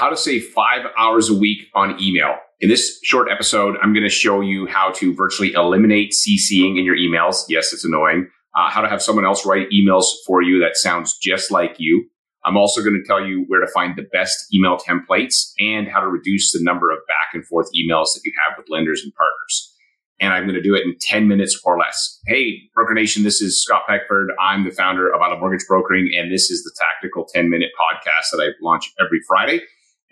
[0.00, 2.34] how to save five hours a week on email.
[2.60, 6.86] In this short episode, I'm going to show you how to virtually eliminate CCing in
[6.86, 7.44] your emails.
[7.50, 8.26] Yes, it's annoying.
[8.56, 12.08] Uh, how to have someone else write emails for you that sounds just like you.
[12.46, 16.00] I'm also going to tell you where to find the best email templates and how
[16.00, 19.12] to reduce the number of back and forth emails that you have with lenders and
[19.14, 19.76] partners.
[20.18, 22.18] And I'm going to do it in 10 minutes or less.
[22.26, 24.30] Hey, Broker Nation, this is Scott Peckford.
[24.40, 27.70] I'm the founder of I Love Mortgage Brokering, and this is the Tactical 10 Minute
[27.78, 29.60] podcast that I launch every Friday.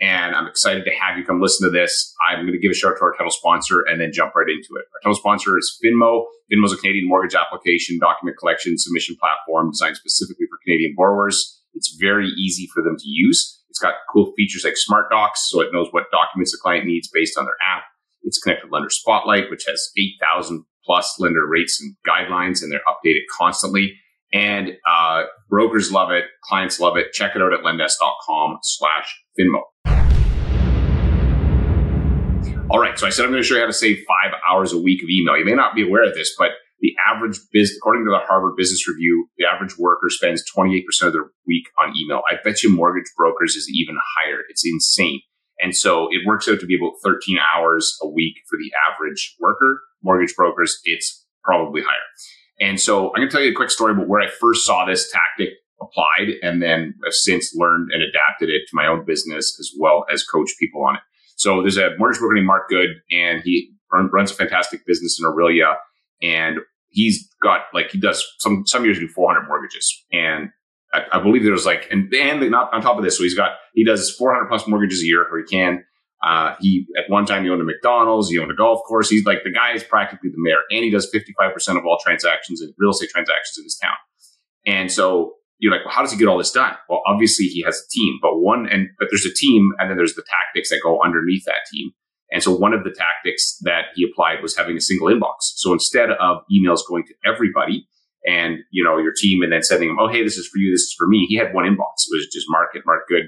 [0.01, 2.15] And I'm excited to have you come listen to this.
[2.29, 4.49] I'm going to give a shout out to our title sponsor and then jump right
[4.49, 4.87] into it.
[4.95, 6.27] Our title sponsor is Finmo.
[6.53, 11.61] Finmo is a Canadian mortgage application, document collection, submission platform designed specifically for Canadian borrowers.
[11.75, 13.61] It's very easy for them to use.
[13.69, 17.09] It's got cool features like Smart Docs, so it knows what documents the client needs
[17.13, 17.85] based on their app.
[18.23, 22.81] It's connected to Lender Spotlight, which has 8,000 plus lender rates and guidelines, and they're
[22.89, 23.95] updated constantly.
[24.33, 27.13] And uh, brokers love it, clients love it.
[27.13, 29.63] Check it out at lendesk.com slash Finmo.
[32.71, 34.75] All right, so I said I'm going to show you how to save five hours
[34.75, 35.39] a week of email.
[35.39, 38.57] You may not be aware of this, but the average business, according to the Harvard
[38.59, 42.21] Business Review, the average worker spends 28% of their week on email.
[42.31, 44.41] I bet you mortgage brokers is even higher.
[44.51, 45.21] It's insane.
[45.61, 49.35] And so it works out to be about 13 hours a week for the average
[49.41, 49.81] worker.
[50.03, 51.97] Mortgage brokers, it's probably higher.
[52.61, 54.85] And so I'm going to tell you a quick story about where I first saw
[54.85, 59.57] this tactic applied and then have since learned and adapted it to my own business
[59.59, 61.01] as well as coach people on it.
[61.39, 65.27] So there's a mortgage broker named Mark Good, and he runs a fantastic business in
[65.27, 65.77] Orillia.
[66.23, 66.59] And
[66.91, 70.51] he's got like he does some some years do 400 mortgages, and
[70.93, 73.53] I, I believe there's like and and not on top of this, so he's got
[73.75, 75.85] he does 400 plus mortgages a year, or he can.
[76.21, 79.09] Uh, he at one time he owned a McDonald's, he owned a golf course.
[79.09, 81.99] He's like the guy is practically the mayor, and he does 55 percent of all
[82.03, 83.95] transactions and real estate transactions in his town.
[84.67, 86.75] And so you're like, well, how does he get all this done?
[86.89, 89.97] Well, obviously he has a team, but one, and, but there's a team and then
[89.97, 91.91] there's the tactics that go underneath that team.
[92.31, 95.37] And so one of the tactics that he applied was having a single inbox.
[95.41, 97.87] So instead of emails going to everybody
[98.27, 100.73] and, you know, your team and then sending them, oh, hey, this is for you.
[100.73, 101.27] This is for me.
[101.29, 102.05] He had one inbox.
[102.07, 103.25] It was just mark it, mark good.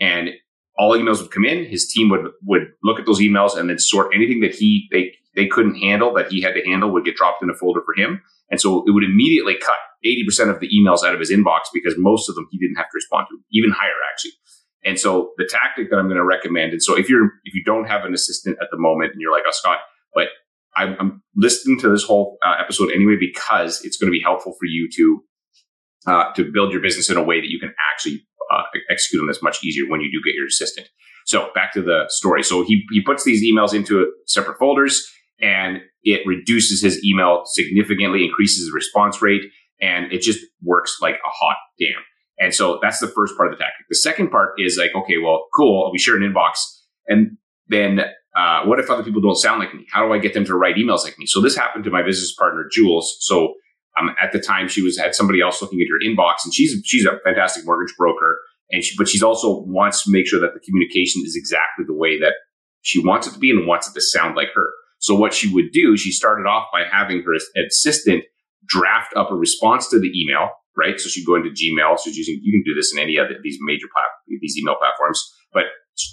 [0.00, 0.30] And
[0.78, 1.64] all emails would come in.
[1.64, 5.12] His team would, would look at those emails and then sort anything that he, they,
[5.36, 7.94] they couldn't handle that he had to handle would get dropped in a folder for
[8.00, 8.22] him.
[8.50, 11.94] And so it would immediately cut 80% of the emails out of his inbox because
[11.98, 14.32] most of them he didn't have to respond to, even higher actually.
[14.84, 17.62] And so the tactic that I'm going to recommend, and so if you're if you
[17.64, 19.78] don't have an assistant at the moment and you're like, oh Scott,
[20.14, 20.28] but
[20.76, 24.52] I'm, I'm listening to this whole uh, episode anyway because it's going to be helpful
[24.52, 25.24] for you to
[26.06, 29.26] uh, to build your business in a way that you can actually uh, execute on
[29.26, 30.88] this much easier when you do get your assistant.
[31.26, 32.42] So back to the story.
[32.42, 35.06] So he he puts these emails into separate folders
[35.40, 39.42] and it reduces his email significantly, increases the response rate,
[39.80, 42.02] and it just works like a hot damn.
[42.38, 43.86] And so that's the first part of the tactic.
[43.88, 46.58] The second part is like, okay, well, cool, we share an inbox.
[47.08, 47.36] And
[47.68, 48.00] then
[48.36, 49.86] uh, what if other people don't sound like me?
[49.90, 51.26] How do I get them to write emails like me?
[51.26, 53.16] So this happened to my business partner, Jules.
[53.20, 53.54] So
[53.98, 56.80] um, at the time, she was had somebody else looking at her inbox, and she's
[56.84, 60.54] she's a fantastic mortgage broker, and she, but she's also wants to make sure that
[60.54, 62.34] the communication is exactly the way that
[62.82, 64.66] she wants it to be and wants it to sound like her.
[64.98, 67.34] So what she would do, she started off by having her
[67.66, 68.24] assistant
[68.66, 70.98] draft up a response to the email, right?
[71.00, 71.98] So she'd go into Gmail.
[71.98, 75.22] So using, you can do this in any of these major plat- these email platforms,
[75.52, 75.64] but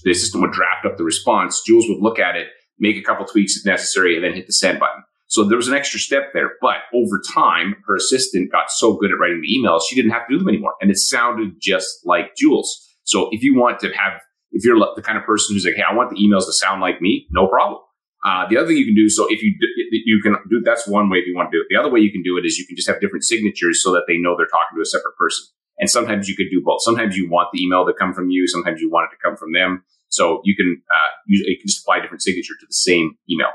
[0.03, 1.61] the system would draft up the response.
[1.65, 2.47] Jules would look at it,
[2.79, 5.03] make a couple tweaks if necessary, and then hit the send button.
[5.27, 9.11] So there was an extra step there, but over time, her assistant got so good
[9.11, 10.75] at writing the emails, she didn't have to do them anymore.
[10.81, 12.95] And it sounded just like Jules.
[13.03, 15.83] So if you want to have, if you're the kind of person who's like, Hey,
[15.87, 17.81] I want the emails to sound like me, no problem.
[18.25, 19.53] Uh, the other thing you can do, so if you
[19.91, 21.67] you can do that's one way if you want to do it.
[21.69, 23.91] The other way you can do it is you can just have different signatures so
[23.91, 25.45] that they know they're talking to a separate person.
[25.77, 26.81] And sometimes you could do both.
[26.81, 28.47] Sometimes you want the email to come from you.
[28.47, 29.83] Sometimes you want it to come from them.
[30.07, 33.17] So you can uh, use, you can just apply a different signature to the same
[33.29, 33.49] email.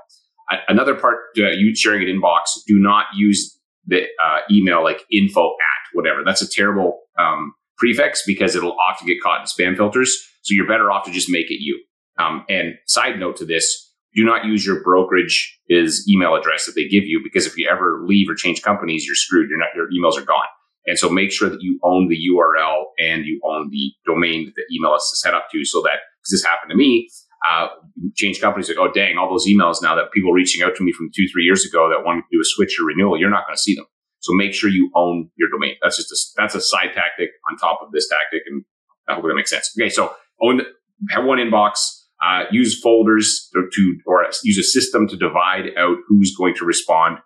[0.68, 2.62] Another part, uh, you sharing an inbox.
[2.66, 6.22] Do not use the uh, email like info at whatever.
[6.24, 10.16] That's a terrible um, prefix because it'll often get caught in spam filters.
[10.42, 11.80] So you're better off to just make it you.
[12.18, 16.74] Um, and side note to this, do not use your brokerage is email address that
[16.74, 19.48] they give you because if you ever leave or change companies, you're screwed.
[19.48, 20.46] You're not, your emails are gone.
[20.86, 24.54] And so make sure that you own the URL and you own the domain that
[24.56, 27.08] the email is set up to so that, because this happened to me,
[27.50, 27.68] uh,
[28.16, 30.92] change companies like, oh, dang, all those emails now that people reaching out to me
[30.92, 33.46] from two, three years ago that wanted to do a switch or renewal, you're not
[33.46, 33.86] going to see them.
[34.20, 35.76] So make sure you own your domain.
[35.82, 38.42] That's just a, that's a side tactic on top of this tactic.
[38.46, 38.64] And
[39.08, 39.70] I hope that makes sense.
[39.78, 39.88] Okay.
[39.88, 40.62] So own,
[41.10, 45.96] have one inbox uh, use folders to, to, or use a system to divide out
[46.06, 47.18] who's going to respond.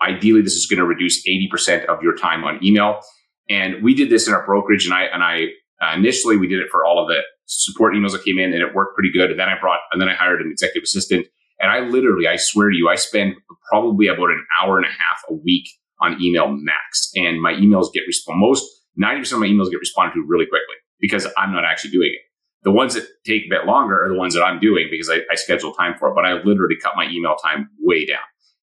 [0.00, 3.00] Ideally, this is going to reduce 80% of your time on email.
[3.48, 5.46] And we did this in our brokerage and I, and I,
[5.80, 8.62] uh, initially we did it for all of the support emails that came in and
[8.62, 9.30] it worked pretty good.
[9.30, 11.26] And then I brought, and then I hired an executive assistant.
[11.58, 13.34] And I literally, I swear to you, I spend
[13.70, 15.66] probably about an hour and a half a week
[16.00, 17.10] on email max.
[17.14, 18.64] And my emails get responded, most
[19.02, 22.25] 90% of my emails get responded to really quickly because I'm not actually doing it.
[22.66, 25.20] The ones that take a bit longer are the ones that I'm doing because I,
[25.30, 26.14] I schedule time for it.
[26.16, 28.18] But I literally cut my email time way down.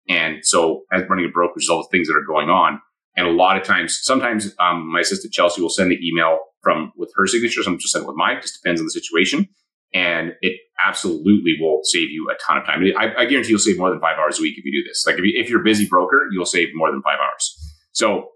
[0.08, 2.80] And so as running a brokerage, all the things that are going on.
[3.16, 6.92] And a lot of times, sometimes um, my assistant Chelsea will send the email from
[6.96, 7.62] with her signature.
[7.62, 8.38] Some just send it with mine.
[8.40, 9.46] Just depends on the situation.
[9.92, 12.82] And it absolutely will save you a ton of time.
[12.98, 15.04] I, I guarantee you'll save more than five hours a week if you do this.
[15.06, 17.76] Like if, you, if you're a busy broker, you'll save more than five hours.
[17.92, 18.28] So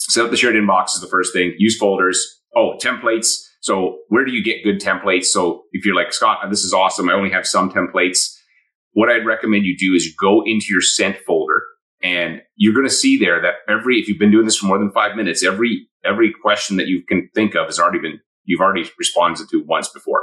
[0.00, 1.54] set up the shared inbox is the first thing.
[1.56, 2.42] Use folders.
[2.56, 3.47] Oh, templates.
[3.68, 5.26] So where do you get good templates?
[5.26, 7.10] So if you're like, Scott, this is awesome.
[7.10, 8.34] I only have some templates.
[8.92, 11.60] What I'd recommend you do is go into your sent folder
[12.02, 14.78] and you're going to see there that every, if you've been doing this for more
[14.78, 18.62] than five minutes, every, every question that you can think of has already been, you've
[18.62, 20.22] already responded to once before.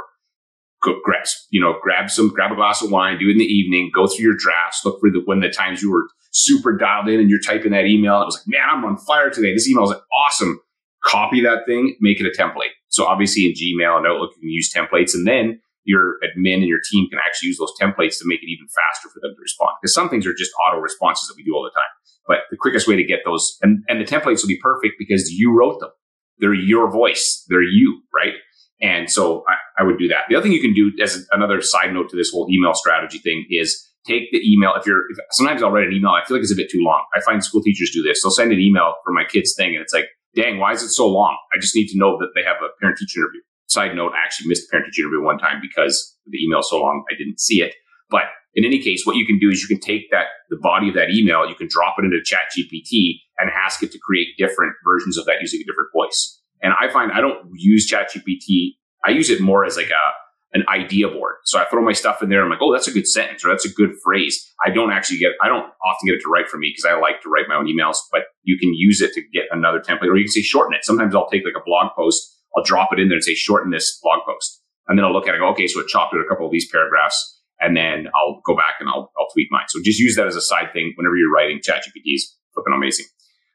[0.82, 3.44] Go grab, you know, grab some, grab a glass of wine, do it in the
[3.44, 7.06] evening, go through your drafts, look for the, when the times you were super dialed
[7.08, 8.20] in and you're typing that email.
[8.22, 9.54] It was like, man, I'm on fire today.
[9.54, 10.60] This email is like awesome.
[11.04, 12.74] Copy that thing, make it a template.
[12.96, 16.68] So obviously in Gmail and Outlook, you can use templates and then your admin and
[16.68, 19.40] your team can actually use those templates to make it even faster for them to
[19.40, 19.76] respond.
[19.80, 21.92] Because some things are just auto responses that we do all the time.
[22.26, 25.30] But the quickest way to get those, and, and the templates will be perfect because
[25.30, 25.90] you wrote them.
[26.38, 27.44] They're your voice.
[27.48, 28.34] They're you, right?
[28.80, 30.24] And so I, I would do that.
[30.28, 33.18] The other thing you can do as another side note to this whole email strategy
[33.18, 34.74] thing is take the email.
[34.76, 36.10] If you're, if, sometimes I'll write an email.
[36.10, 37.04] I feel like it's a bit too long.
[37.14, 38.22] I find school teachers do this.
[38.22, 40.06] They'll send an email for my kid's thing and it's like,
[40.36, 41.36] dang, why is it so long?
[41.52, 43.40] I just need to know that they have a parent teacher interview.
[43.66, 46.78] Side note, I actually missed a parent teacher interview one time because the email so
[46.78, 47.74] long I didn't see it.
[48.10, 48.24] But
[48.54, 50.94] in any case, what you can do is you can take that the body of
[50.94, 54.74] that email, you can drop it into Chat GPT and ask it to create different
[54.84, 56.40] versions of that using a different voice.
[56.62, 58.76] And I find I don't use Chat GPT.
[59.04, 60.04] I use it more as like a
[60.52, 61.36] an idea board.
[61.44, 62.42] So I throw my stuff in there.
[62.42, 64.52] I'm like, oh, that's a good sentence or that's a good phrase.
[64.64, 66.98] I don't actually get, I don't often get it to write for me because I
[66.98, 70.08] like to write my own emails, but you can use it to get another template
[70.08, 70.84] or you can say shorten it.
[70.84, 73.70] Sometimes I'll take like a blog post I'll drop it in there and say, shorten
[73.70, 74.62] this blog post.
[74.88, 76.52] And then I'll look at it go, okay, so it chopped out a couple of
[76.52, 77.42] these paragraphs.
[77.60, 79.64] And then I'll go back and I'll, I'll tweak mine.
[79.68, 83.06] So just use that as a side thing whenever you're writing ChatGPT is flipping amazing.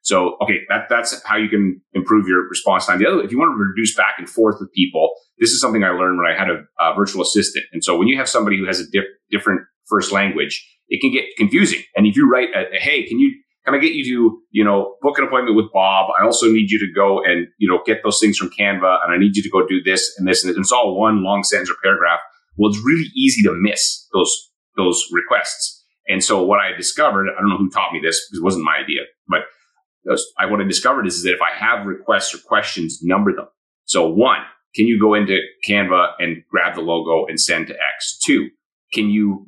[0.03, 2.99] So, okay, that, that's how you can improve your response time.
[2.99, 5.83] The other, if you want to reduce back and forth with people, this is something
[5.83, 7.65] I learned when I had a, a virtual assistant.
[7.71, 11.11] And so when you have somebody who has a diff, different first language, it can
[11.11, 11.83] get confusing.
[11.95, 13.31] And if you write, a, hey, can you
[13.65, 16.09] can I get you to, you know, book an appointment with Bob?
[16.19, 19.13] I also need you to go and, you know, get those things from Canva and
[19.13, 21.69] I need you to go do this and this and, it's all one long sentence
[21.69, 22.19] or paragraph.
[22.57, 25.85] Well, it's really easy to miss those, those requests.
[26.07, 28.65] And so what I discovered, I don't know who taught me this because it wasn't
[28.65, 29.41] my idea, but
[30.39, 33.47] I, what I discovered is, is that if I have requests or questions, number them.
[33.85, 34.39] So one,
[34.75, 35.37] can you go into
[35.67, 38.17] Canva and grab the logo and send to X?
[38.25, 38.49] Two,
[38.93, 39.47] can you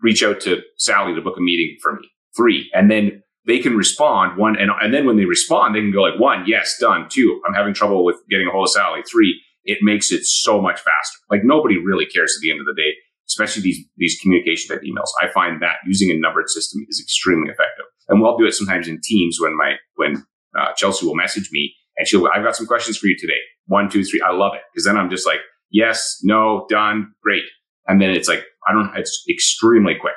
[0.00, 2.08] reach out to Sally to book a meeting for me?
[2.36, 5.92] Three, and then they can respond one and, and then when they respond they can
[5.92, 9.02] go like one yes done two i'm having trouble with getting a hold of sally
[9.10, 12.66] three it makes it so much faster like nobody really cares at the end of
[12.66, 12.92] the day
[13.28, 17.50] especially these these communication type emails i find that using a numbered system is extremely
[17.50, 20.24] effective and we'll do it sometimes in teams when my when
[20.58, 23.88] uh, chelsea will message me and she'll i've got some questions for you today one
[23.88, 25.40] two three i love it because then i'm just like
[25.70, 27.44] yes no done great
[27.86, 30.14] and then it's like i don't it's extremely quick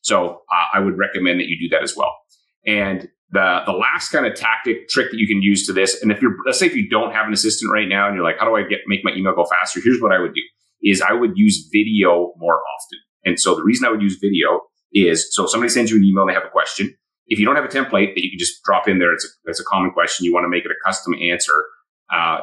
[0.00, 2.14] so uh, i would recommend that you do that as well
[2.66, 6.10] and the the last kind of tactic trick that you can use to this, and
[6.10, 8.38] if you're let's say if you don't have an assistant right now and you're like,
[8.38, 9.80] how do I get make my email go faster?
[9.82, 10.40] Here's what I would do:
[10.82, 12.98] is I would use video more often.
[13.24, 14.60] And so the reason I would use video
[14.92, 16.94] is so somebody sends you an email, and they have a question.
[17.28, 19.50] If you don't have a template that you can just drop in there, it's a,
[19.50, 20.24] it's a common question.
[20.24, 21.64] You want to make it a custom answer.
[22.12, 22.38] Uh,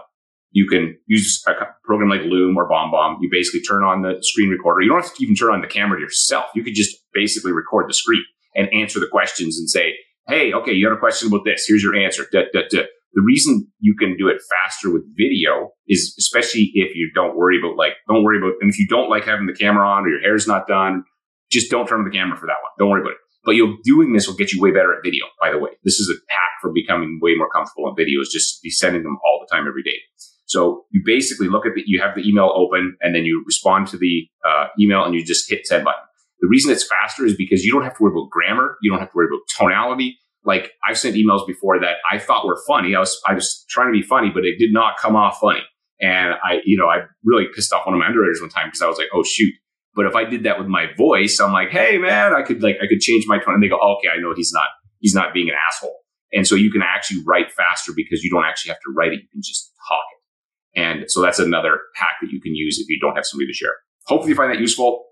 [0.51, 3.17] you can use a program like Loom or BombBomb.
[3.19, 4.81] You basically turn on the screen recorder.
[4.81, 6.45] You don't have to even turn on the camera yourself.
[6.55, 8.23] You could just basically record the screen
[8.55, 9.95] and answer the questions and say,
[10.27, 11.65] Hey, okay, you have a question about this.
[11.67, 12.25] Here's your answer.
[12.31, 17.59] The reason you can do it faster with video is especially if you don't worry
[17.59, 20.09] about like, don't worry about, and if you don't like having the camera on or
[20.09, 21.03] your hair's not done,
[21.51, 22.71] just don't turn on the camera for that one.
[22.79, 23.17] Don't worry about it.
[23.45, 25.69] But you're doing this will get you way better at video, by the way.
[25.83, 29.17] This is a hack for becoming way more comfortable in videos, just be sending them
[29.23, 29.99] all the time every day.
[30.45, 33.87] So you basically look at the, you have the email open and then you respond
[33.89, 36.01] to the uh, email and you just hit send button.
[36.41, 38.77] The reason it's faster is because you don't have to worry about grammar.
[38.81, 40.17] You don't have to worry about tonality.
[40.43, 42.95] Like I've sent emails before that I thought were funny.
[42.95, 45.63] I was, I was trying to be funny, but it did not come off funny.
[45.99, 48.81] And I, you know, I really pissed off one of my underwriters one time because
[48.81, 49.53] I was like, oh shoot.
[49.95, 52.75] But if I did that with my voice, I'm like, hey man, I could like,
[52.81, 53.55] I could change my tone.
[53.55, 54.67] And they go, okay, I know he's not,
[54.99, 55.95] he's not being an asshole.
[56.33, 59.21] And so you can actually write faster because you don't actually have to write it.
[59.21, 60.81] You can just talk it.
[60.81, 63.53] And so that's another hack that you can use if you don't have somebody to
[63.53, 63.71] share.
[64.07, 65.05] Hopefully you find that useful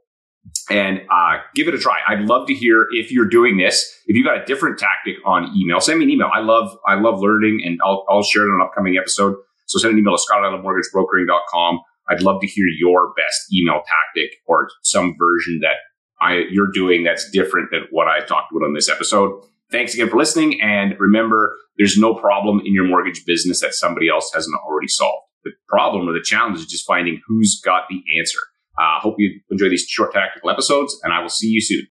[0.70, 2.00] and uh, give it a try.
[2.08, 3.90] I'd love to hear if you're doing this.
[4.08, 6.30] If you got a different tactic on email, send me an email.
[6.34, 9.36] I love I love learning, and I'll, I'll share it in an upcoming episode.
[9.68, 11.80] So send an email to scott at mortgagebrokering.com.
[12.10, 15.76] I'd love to hear your best email tactic or some version that
[16.22, 19.44] I, you're doing that's different than what I talked about on this episode.
[19.72, 20.62] Thanks again for listening.
[20.62, 25.26] And remember, there's no problem in your mortgage business that somebody else hasn't already solved.
[25.44, 28.40] The problem or the challenge is just finding who's got the answer.
[28.78, 31.86] I uh, hope you enjoy these short tactical episodes, and I will see you soon.